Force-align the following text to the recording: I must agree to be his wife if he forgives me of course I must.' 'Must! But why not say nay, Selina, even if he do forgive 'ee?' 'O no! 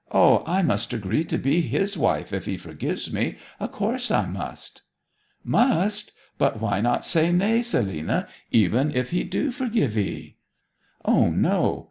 I 0.15 0.63
must 0.63 0.93
agree 0.93 1.23
to 1.25 1.37
be 1.37 1.61
his 1.61 1.95
wife 1.95 2.33
if 2.33 2.47
he 2.47 2.57
forgives 2.57 3.13
me 3.13 3.35
of 3.59 3.71
course 3.71 4.09
I 4.09 4.25
must.' 4.25 4.81
'Must! 5.43 6.11
But 6.39 6.59
why 6.59 6.81
not 6.81 7.05
say 7.05 7.31
nay, 7.31 7.61
Selina, 7.61 8.27
even 8.49 8.89
if 8.95 9.11
he 9.11 9.23
do 9.23 9.51
forgive 9.51 9.95
'ee?' 9.95 10.37
'O 11.05 11.29
no! 11.29 11.79